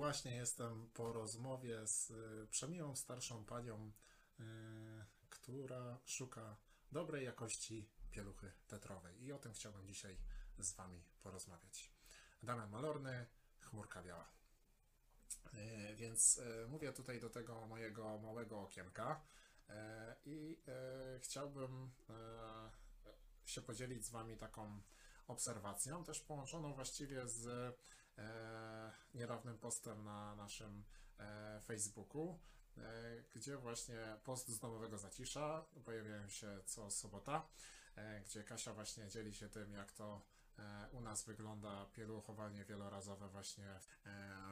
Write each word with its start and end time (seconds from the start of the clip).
Właśnie 0.00 0.36
jestem 0.36 0.90
po 0.94 1.12
rozmowie 1.12 1.86
z 1.86 2.10
y, 2.10 2.46
przemiłą 2.50 2.96
starszą 2.96 3.44
panią, 3.44 3.92
y, 4.40 4.42
która 5.30 5.98
szuka 6.04 6.56
dobrej 6.92 7.24
jakości 7.24 7.88
pieluchy 8.10 8.52
tetrowej. 8.68 9.24
I 9.24 9.32
o 9.32 9.38
tym 9.38 9.52
chciałbym 9.52 9.86
dzisiaj 9.86 10.16
z 10.58 10.72
Wami 10.72 11.02
porozmawiać. 11.22 11.92
Damian 12.42 12.70
Malorny, 12.70 13.26
chmurka 13.60 14.02
biała. 14.02 14.28
Y, 15.54 15.96
Więc 15.96 16.40
mówię 16.68 16.92
tutaj 16.92 17.20
do 17.20 17.30
tego 17.30 17.66
mojego 17.66 18.18
małego 18.18 18.60
okienka 18.60 19.20
i 20.24 20.62
chciałbym 21.18 21.90
się 23.44 23.62
podzielić 23.62 24.06
z 24.06 24.10
Wami 24.10 24.36
taką 24.36 24.80
obserwacją, 25.28 26.04
też 26.04 26.20
połączoną 26.20 26.74
właściwie 26.74 27.28
z 27.28 27.74
niedawnym 29.14 29.58
postem 29.58 30.04
na 30.04 30.34
naszym 30.36 30.84
e, 31.18 31.60
Facebooku, 31.60 32.38
e, 32.78 32.82
gdzie 33.34 33.56
właśnie 33.56 34.16
post 34.24 34.48
z 34.48 34.58
domowego 34.58 34.98
zacisza 34.98 35.64
pojawiają 35.84 36.28
się 36.28 36.60
co 36.66 36.90
sobota, 36.90 37.48
e, 37.96 38.20
gdzie 38.20 38.44
Kasia 38.44 38.74
właśnie 38.74 39.08
dzieli 39.08 39.34
się 39.34 39.48
tym, 39.48 39.72
jak 39.72 39.92
to 39.92 40.22
u 40.92 41.00
nas 41.00 41.24
wygląda 41.24 41.86
pieluchowanie 41.86 42.64
wielorazowe 42.64 43.28
właśnie 43.28 43.80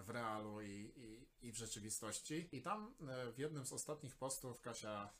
w 0.02 0.10
realu 0.10 0.60
i, 0.60 0.92
i, 0.96 1.46
i 1.48 1.52
w 1.52 1.56
rzeczywistości. 1.56 2.48
I 2.52 2.62
tam 2.62 2.94
w 3.34 3.38
jednym 3.38 3.66
z 3.66 3.72
ostatnich 3.72 4.16
postów 4.16 4.60
Kasia 4.60 5.10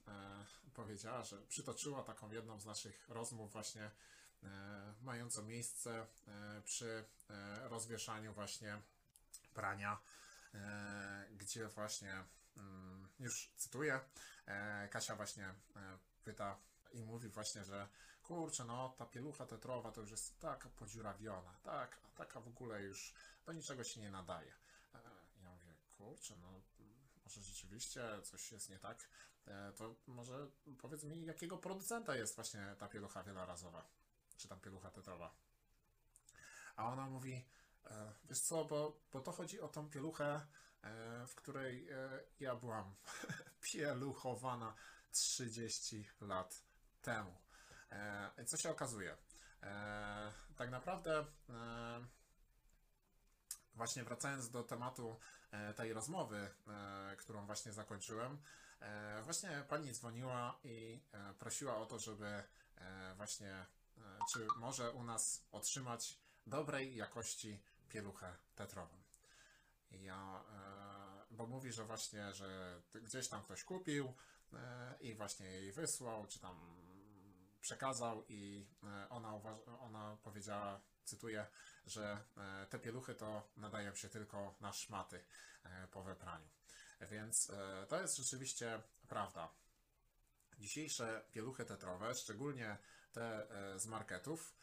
powiedziała, 0.74 1.22
że 1.22 1.42
przytoczyła 1.42 2.02
taką 2.02 2.30
jedną 2.30 2.60
z 2.60 2.66
naszych 2.66 3.08
rozmów 3.08 3.52
właśnie 3.52 3.90
mającą 5.02 5.42
miejsce 5.42 6.06
przy 6.64 7.04
rozwieszaniu 7.62 8.34
właśnie 8.34 8.82
prania, 9.54 10.00
e, 10.54 11.28
gdzie 11.36 11.68
właśnie, 11.68 12.24
mm, 12.56 13.08
już 13.18 13.52
cytuję, 13.56 14.00
e, 14.46 14.88
Kasia 14.88 15.16
właśnie 15.16 15.44
e, 15.46 15.54
pyta 16.24 16.58
i 16.92 17.02
mówi 17.02 17.28
właśnie, 17.28 17.64
że 17.64 17.88
kurczę, 18.22 18.64
no 18.64 18.94
ta 18.98 19.06
pielucha 19.06 19.46
tetrowa 19.46 19.92
to 19.92 20.00
już 20.00 20.10
jest 20.10 20.40
taka 20.40 20.68
podziurawiona, 20.68 21.54
tak, 21.62 22.00
taka 22.16 22.40
w 22.40 22.48
ogóle 22.48 22.82
już 22.82 23.14
do 23.46 23.52
niczego 23.52 23.84
się 23.84 24.00
nie 24.00 24.10
nadaje. 24.10 24.52
Ja 25.42 25.50
mówię, 25.50 25.74
kurczę, 25.98 26.36
no 26.36 26.60
może 27.24 27.42
rzeczywiście 27.42 28.02
coś 28.22 28.52
jest 28.52 28.70
nie 28.70 28.78
tak, 28.78 29.08
to 29.76 29.94
może 30.06 30.50
powiedz 30.78 31.04
mi, 31.04 31.24
jakiego 31.24 31.58
producenta 31.58 32.16
jest 32.16 32.34
właśnie 32.34 32.76
ta 32.78 32.88
pielucha 32.88 33.22
wielorazowa, 33.22 33.86
czy 34.36 34.48
tam 34.48 34.60
pielucha 34.60 34.90
tetrowa. 34.90 35.34
A 36.76 36.92
ona 36.92 37.06
mówi, 37.06 37.44
wiesz 38.28 38.40
co, 38.40 38.64
bo, 38.64 39.00
bo 39.12 39.20
to 39.20 39.32
chodzi 39.32 39.60
o 39.60 39.68
tą 39.68 39.90
pieluchę, 39.90 40.46
e, 40.82 41.26
w 41.26 41.34
której 41.34 41.88
e, 41.90 42.20
ja 42.40 42.56
byłam 42.56 42.94
pieluchowana 43.72 44.74
30 45.12 46.08
lat 46.20 46.62
temu. 47.02 47.34
E, 47.90 48.44
Co 48.44 48.56
się 48.56 48.70
okazuje? 48.70 49.16
Tak 50.56 50.70
naprawdę, 50.70 51.24
właśnie 53.74 54.04
wracając 54.04 54.50
do 54.50 54.62
tematu 54.62 55.20
tej 55.76 55.92
rozmowy, 55.92 56.50
którą 57.18 57.46
właśnie 57.46 57.72
zakończyłem, 57.72 58.38
właśnie 59.24 59.64
pani 59.68 59.92
dzwoniła 59.92 60.58
i 60.64 61.02
prosiła 61.38 61.76
o 61.76 61.86
to, 61.86 61.98
żeby 61.98 62.42
właśnie, 63.16 63.66
czy 64.32 64.46
może 64.56 64.90
u 64.90 65.04
nas 65.04 65.46
otrzymać 65.52 66.18
dobrej 66.46 66.96
jakości 66.96 67.62
pieluchę 67.88 68.36
tetrową. 68.54 68.98
Ja, 69.90 70.44
e, 70.50 71.26
bo 71.30 71.46
mówi, 71.46 71.72
że 71.72 71.84
właśnie, 71.84 72.32
że 72.32 72.80
gdzieś 72.94 73.28
tam 73.28 73.42
ktoś 73.42 73.64
kupił 73.64 74.14
e, 74.52 74.94
i 75.00 75.14
właśnie 75.14 75.46
jej 75.46 75.72
wysłał, 75.72 76.26
czy 76.26 76.40
tam 76.40 76.82
przekazał 77.60 78.24
i 78.28 78.66
e, 78.82 79.08
ona, 79.08 79.40
ona 79.80 80.16
powiedziała, 80.22 80.80
cytuję, 81.04 81.46
że 81.86 82.24
te 82.70 82.78
pieluchy 82.78 83.14
to 83.14 83.50
nadają 83.56 83.94
się 83.94 84.08
tylko 84.08 84.54
na 84.60 84.72
szmaty 84.72 85.24
po 85.90 86.02
wypraniu. 86.02 86.48
Więc 87.00 87.52
to 87.88 88.00
jest 88.00 88.16
rzeczywiście 88.16 88.82
prawda. 89.08 89.48
Dzisiejsze 90.58 91.24
pieluchy 91.32 91.64
tetrowe, 91.64 92.14
szczególnie 92.14 92.78
te 93.12 93.46
z 93.76 93.86
marketów, 93.86 94.54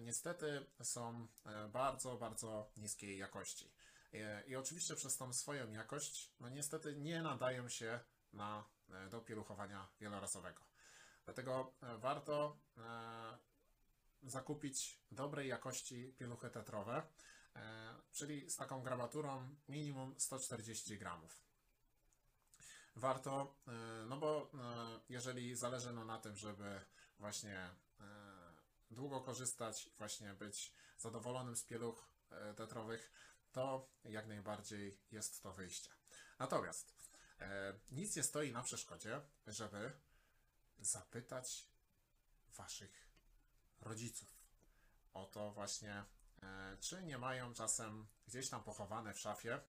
niestety 0.00 0.66
są 0.82 1.26
e, 1.46 1.68
bardzo, 1.68 2.16
bardzo 2.16 2.70
niskiej 2.76 3.18
jakości. 3.18 3.72
E, 4.14 4.42
I 4.46 4.56
oczywiście 4.56 4.96
przez 4.96 5.16
tą 5.16 5.32
swoją 5.32 5.70
jakość, 5.72 6.32
no 6.40 6.48
niestety 6.48 6.96
nie 6.96 7.22
nadają 7.22 7.68
się 7.68 8.00
na, 8.32 8.64
e, 8.90 9.08
do 9.08 9.20
pieluchowania 9.20 9.88
wielorasowego. 10.00 10.64
Dlatego 11.24 11.72
e, 11.82 11.98
warto 11.98 12.58
e, 12.78 13.38
zakupić 14.22 15.00
dobrej 15.10 15.48
jakości 15.48 16.14
pieluchy 16.18 16.50
tetrowe, 16.50 17.02
e, 17.56 17.94
czyli 18.12 18.50
z 18.50 18.56
taką 18.56 18.82
grabaturą 18.82 19.56
minimum 19.68 20.14
140 20.18 20.98
gramów. 20.98 21.46
Warto, 22.96 23.56
e, 23.68 23.72
no 24.06 24.16
bo 24.16 24.50
e, 24.54 25.00
jeżeli 25.08 25.56
zależy 25.56 25.92
nam 25.92 26.06
na 26.06 26.18
tym, 26.18 26.36
żeby 26.36 26.80
właśnie 27.18 27.58
e, 28.00 28.25
długo 28.90 29.20
korzystać, 29.20 29.90
właśnie 29.98 30.34
być 30.34 30.72
zadowolonym 30.98 31.56
z 31.56 31.64
pieluch 31.64 32.08
e, 32.30 32.54
tetrowych, 32.54 33.12
to 33.52 33.88
jak 34.04 34.26
najbardziej 34.26 34.98
jest 35.12 35.42
to 35.42 35.52
wyjście. 35.52 35.90
Natomiast 36.38 36.94
e, 37.40 37.78
nic 37.92 38.16
nie 38.16 38.22
stoi 38.22 38.52
na 38.52 38.62
przeszkodzie, 38.62 39.20
żeby 39.46 39.92
zapytać 40.78 41.66
waszych 42.56 43.08
rodziców 43.80 44.36
o 45.16 45.26
to 45.26 45.50
właśnie, 45.50 46.04
e, 46.42 46.76
czy 46.80 47.02
nie 47.02 47.18
mają 47.18 47.54
czasem 47.54 48.06
gdzieś 48.26 48.50
tam 48.50 48.62
pochowane 48.62 49.14
w 49.14 49.20
szafie, 49.20 49.60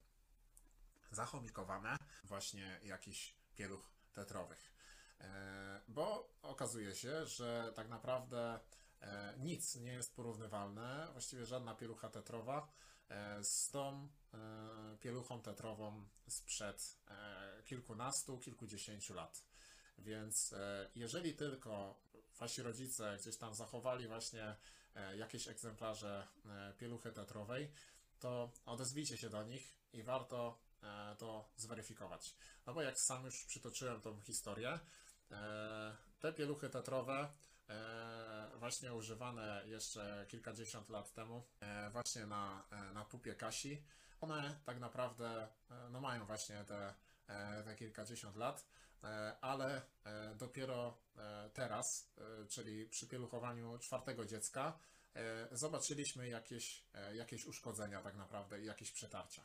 zachomikowane 1.12 1.98
właśnie 2.24 2.80
jakiś 2.84 3.36
pieluch 3.56 3.92
tetrowych. 4.14 4.74
E, 5.22 5.82
Bo 5.88 6.30
okazuje 6.42 6.96
się, 6.96 7.26
że 7.26 7.74
tak 7.76 7.90
naprawdę 7.90 8.60
nic 9.38 9.76
nie 9.76 9.94
jest 9.94 10.16
porównywalne, 10.16 11.08
właściwie 11.12 11.46
żadna 11.46 11.76
pielucha 11.76 12.10
tetrowa 12.10 12.68
e, 13.10 13.44
z 13.44 13.70
tą 13.70 14.08
e, 14.34 14.98
pieluchą 15.00 15.42
tetrową 15.42 16.08
sprzed 16.28 16.98
e, 17.08 17.64
kilkunastu, 17.66 18.40
kilkudziesięciu 18.40 19.14
lat. 19.14 19.44
Więc 19.98 20.54
e, 20.54 20.90
jeżeli 20.96 21.34
tylko 21.34 22.02
wasi 22.40 22.62
rodzice 22.62 23.18
gdzieś 23.22 23.38
tam 23.38 23.56
zachowali 23.56 24.08
właśnie 24.08 24.56
e, 24.96 25.18
jakieś 25.18 25.48
egzemplarze 25.48 26.28
e, 26.46 26.74
pieluchy 26.74 27.12
tetrowej, 27.12 27.72
to 28.20 28.52
odezwijcie 28.66 29.18
się 29.18 29.30
do 29.30 29.44
nich 29.44 29.76
i 29.94 30.04
warto 30.04 30.60
e, 30.84 31.16
to 31.16 31.50
zweryfikować. 31.56 32.36
No 32.66 32.74
bo 32.74 32.82
jak 32.82 33.00
sam 33.00 33.26
już 33.26 33.46
przytoczyłem 33.46 34.02
tą 34.02 34.22
historię, 34.22 34.80
e, 35.32 35.96
te 36.20 36.34
pieluchy 36.34 36.70
tetrowe, 36.70 37.14
e, 37.20 37.57
właśnie 38.60 38.94
używane 38.94 39.64
jeszcze 39.66 40.26
kilkadziesiąt 40.30 40.90
lat 40.90 41.14
temu, 41.14 41.44
e, 41.60 41.90
właśnie 41.90 42.26
na, 42.26 42.64
e, 42.72 42.94
na 42.94 43.06
pupie 43.06 43.36
Kasi, 43.36 43.84
one 44.22 44.60
tak 44.66 44.80
naprawdę 44.80 45.48
e, 45.72 45.90
no 45.90 46.02
mają 46.02 46.26
właśnie 46.26 46.64
te, 46.66 46.94
e, 47.28 47.64
te 47.64 47.76
kilkadziesiąt 47.76 48.36
lat, 48.36 48.66
e, 49.04 49.38
ale 49.42 49.82
e, 50.06 50.36
dopiero 50.36 50.98
e, 51.18 51.50
teraz, 51.54 52.12
e, 52.18 52.46
czyli 52.48 52.86
przy 52.86 53.08
pieluchowaniu 53.08 53.78
czwartego 53.80 54.26
dziecka, 54.26 54.80
e, 55.16 55.48
zobaczyliśmy 55.52 56.28
jakieś, 56.30 56.86
e, 56.94 57.16
jakieś 57.16 57.46
uszkodzenia 57.46 58.02
tak 58.02 58.16
naprawdę 58.16 58.62
i 58.62 58.66
jakieś 58.66 58.92
przetarcia. 58.92 59.44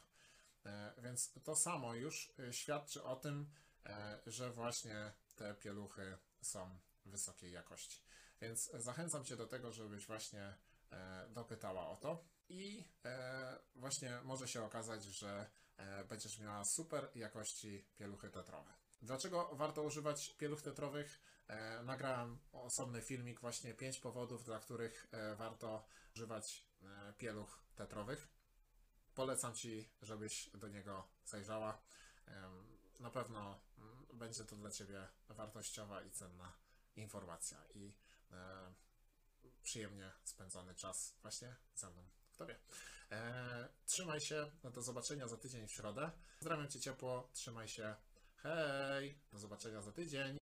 E, 0.67 0.93
Więc 1.03 1.33
to 1.45 1.57
samo 1.57 1.95
już 1.95 2.33
e, 2.39 2.53
świadczy 2.53 3.05
o 3.05 3.17
tym, 3.17 3.51
e, 3.87 4.19
że 4.27 4.51
właśnie 4.51 5.13
te 5.37 5.55
pieluchy 5.55 6.19
są 6.41 6.79
wysokiej 7.05 7.53
jakości. 7.53 8.03
Więc 8.41 8.71
zachęcam 8.75 9.25
Cię 9.25 9.37
do 9.37 9.47
tego, 9.47 9.73
żebyś 9.73 10.07
właśnie 10.07 10.55
e, 10.93 11.29
dopytała 11.31 11.89
o 11.89 11.97
to 11.97 12.25
i 12.49 12.85
e, 13.05 13.59
właśnie 13.75 14.21
może 14.25 14.49
się 14.49 14.65
okazać, 14.65 15.05
że 15.05 15.51
e, 15.77 16.05
będziesz 16.05 16.39
miała 16.39 16.65
super 16.65 17.11
jakości 17.15 17.85
pieluchy 17.97 18.31
tetrowe. 18.31 18.75
Dlaczego 19.03 19.51
warto 19.53 19.83
używać 19.83 20.31
pieluch 20.31 20.63
tetrowych? 20.63 21.21
E, 21.49 21.83
nagrałem 21.83 22.39
osobny 22.53 23.03
filmik, 23.03 23.41
właśnie 23.41 23.75
5 23.75 23.99
powodów, 24.01 24.45
dla 24.45 24.61
których 24.61 25.09
e, 25.11 25.35
warto 25.35 25.85
używać 26.17 26.67
e, 26.83 27.13
pieluch 27.19 27.63
tetrowych. 27.75 28.29
Polecam 29.15 29.55
Ci, 29.55 29.91
żebyś 30.03 30.51
do 30.55 30.69
niego 30.69 31.09
zajrzała. 31.25 31.83
Na 33.01 33.11
pewno 33.11 33.61
mm, 33.79 34.07
będzie 34.15 34.45
to 34.45 34.57
dla 34.57 34.71
Ciebie 34.71 35.09
wartościowa 35.29 36.03
i 36.03 36.11
cenna 36.11 36.53
informacja 36.97 37.59
i 37.75 37.95
e, 38.31 38.75
przyjemnie 39.63 40.13
spędzony 40.25 40.75
czas 40.75 41.15
właśnie 41.23 41.57
ze 41.75 41.91
mną. 41.91 42.05
Kto 42.33 42.47
wie. 42.47 42.59
E, 43.11 43.69
trzymaj 43.87 44.21
się, 44.21 44.51
no 44.65 44.71
do 44.71 44.83
zobaczenia 44.83 45.29
za 45.29 45.37
tydzień 45.37 45.69
w 45.69 45.73
środę. 45.73 46.11
Pozdrawiam 46.39 46.69
Cię 46.69 46.81
ciepło, 46.81 47.31
trzymaj 47.33 47.69
się. 47.69 47.95
Hej, 48.37 49.19
do 49.33 49.39
zobaczenia 49.39 49.83
za 49.83 49.93
tydzień. 49.93 50.39